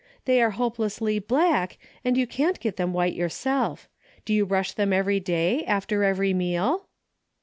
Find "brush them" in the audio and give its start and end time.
4.47-4.91